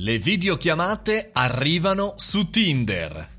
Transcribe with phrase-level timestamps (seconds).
[0.00, 3.37] Le videochiamate arrivano su Tinder.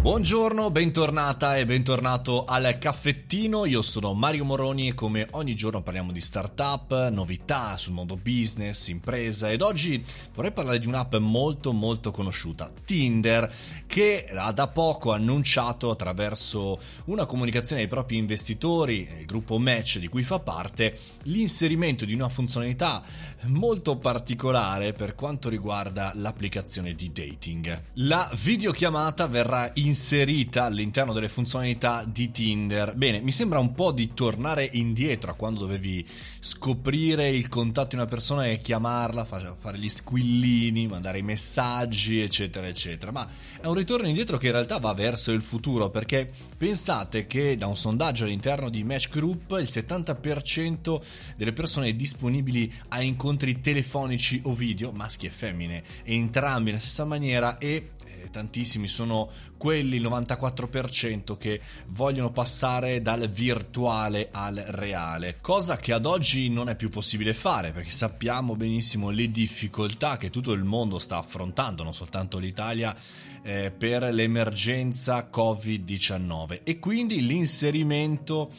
[0.00, 3.66] Buongiorno, bentornata e bentornato al caffettino.
[3.66, 8.86] Io sono Mario Moroni e come ogni giorno parliamo di startup, novità sul mondo business,
[8.86, 10.00] impresa ed oggi
[10.34, 13.52] vorrei parlare di un'app molto molto conosciuta, Tinder,
[13.88, 20.06] che ha da poco annunciato attraverso una comunicazione ai propri investitori, il gruppo Match di
[20.06, 23.02] cui fa parte, l'inserimento di una funzionalità
[23.46, 27.82] molto particolare per quanto riguarda l'applicazione di dating.
[27.94, 32.94] La videochiamata verrà inserita inserita all'interno delle funzionalità di Tinder.
[32.94, 36.06] Bene, mi sembra un po' di tornare indietro a quando dovevi
[36.40, 42.66] scoprire il contatto di una persona e chiamarla, fare gli squillini, mandare i messaggi, eccetera,
[42.66, 43.10] eccetera.
[43.10, 43.26] Ma
[43.60, 47.66] è un ritorno indietro che in realtà va verso il futuro perché pensate che da
[47.66, 51.00] un sondaggio all'interno di Match Group il 70%
[51.36, 57.56] delle persone disponibili a incontri telefonici o video, maschi e femmine, entrambi nella stessa maniera
[57.58, 57.90] e
[58.30, 66.06] tantissimi sono quelli, il 94% che vogliono passare dal virtuale al reale, cosa che ad
[66.06, 70.98] oggi non è più possibile fare perché sappiamo benissimo le difficoltà che tutto il mondo
[70.98, 72.94] sta affrontando, non soltanto l'Italia,
[73.42, 78.50] eh, per l'emergenza Covid-19 e quindi l'inserimento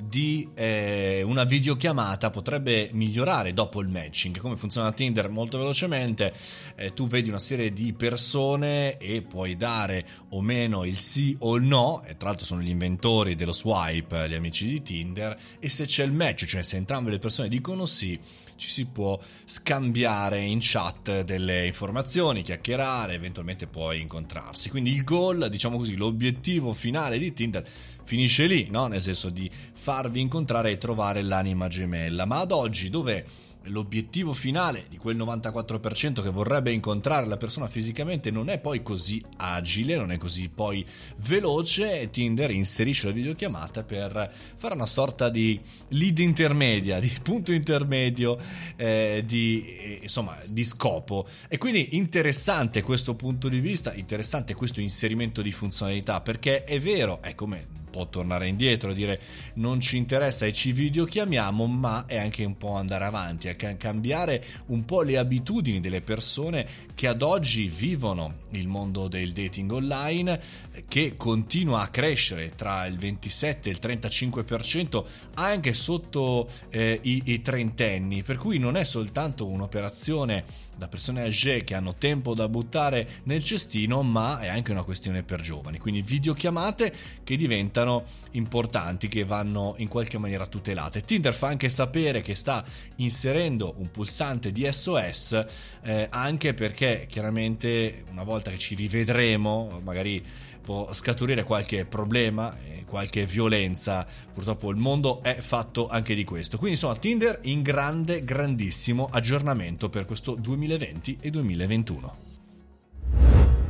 [0.00, 4.38] di eh, una videochiamata potrebbe migliorare dopo il matching.
[4.38, 6.32] Come funziona Tinder molto velocemente,
[6.76, 11.56] eh, tu vedi una serie di persone e puoi dare o meno il sì o
[11.56, 15.68] il no, e tra l'altro sono gli inventori dello swipe, gli amici di Tinder, e
[15.68, 18.18] se c'è il match, cioè se entrambe le persone dicono sì,
[18.56, 24.68] ci si può scambiare in chat delle informazioni, chiacchierare, eventualmente poi incontrarsi.
[24.68, 27.66] Quindi il goal, diciamo così, l'obiettivo finale di Tinder
[28.08, 28.86] finisce lì, no?
[28.86, 29.48] Nel senso di
[29.78, 32.24] farvi incontrare e trovare l'anima gemella.
[32.24, 33.24] Ma ad oggi dove
[33.68, 39.22] l'obiettivo finale di quel 94% che vorrebbe incontrare la persona fisicamente non è poi così
[39.36, 40.84] agile, non è così poi
[41.18, 48.38] veloce, Tinder inserisce la videochiamata per fare una sorta di lead intermedia, di punto intermedio
[48.76, 51.26] eh, di, eh, insomma, di scopo.
[51.48, 57.20] E quindi interessante questo punto di vista, interessante questo inserimento di funzionalità, perché è vero,
[57.22, 59.20] è come può tornare indietro, dire
[59.54, 64.44] non ci interessa e ci videochiamiamo, ma è anche un po' andare avanti, a cambiare
[64.66, 70.40] un po' le abitudini delle persone che ad oggi vivono il mondo del dating online,
[70.88, 77.40] che continua a crescere tra il 27 e il 35% anche sotto eh, i, i
[77.40, 83.06] trentenni, per cui non è soltanto un'operazione da persone âgée che hanno tempo da buttare
[83.24, 85.78] nel cestino, ma è anche una questione per giovani.
[85.78, 86.94] Quindi videochiamate
[87.24, 87.36] che
[87.78, 91.02] diventano importanti, che vanno in qualche maniera tutelate.
[91.02, 92.64] Tinder fa anche sapere che sta
[92.96, 95.46] inserendo un pulsante di SOS,
[95.82, 100.22] eh, anche perché chiaramente una volta che ci rivedremo, magari
[100.62, 102.54] può scaturire qualche problema,
[102.86, 104.06] qualche violenza.
[104.32, 106.58] Purtroppo il mondo è fatto anche di questo.
[106.58, 112.27] Quindi insomma Tinder in grande, grandissimo aggiornamento per questo 2020 e 2021.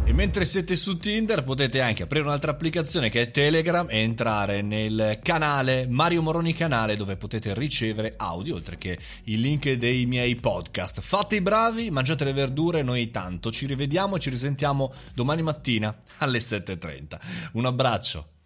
[0.08, 4.62] E mentre siete su Tinder potete anche aprire un'altra applicazione che è Telegram e entrare
[4.62, 10.34] nel canale Mario Moroni Canale dove potete ricevere audio oltre che il link dei miei
[10.36, 11.02] podcast.
[11.02, 13.50] Fate i bravi, mangiate le verdure, noi tanto.
[13.50, 17.18] Ci rivediamo e ci risentiamo domani mattina alle 7.30.
[17.52, 18.37] Un abbraccio.